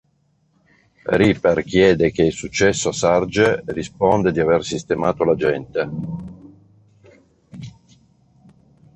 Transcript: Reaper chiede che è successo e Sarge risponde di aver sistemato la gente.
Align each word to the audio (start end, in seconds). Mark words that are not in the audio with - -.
Reaper 1.05 1.63
chiede 1.63 2.09
che 2.09 2.25
è 2.25 2.31
successo 2.31 2.89
e 2.89 2.93
Sarge 2.93 3.61
risponde 3.67 4.31
di 4.31 4.39
aver 4.39 4.63
sistemato 4.65 5.23
la 5.23 5.35
gente. 5.35 5.89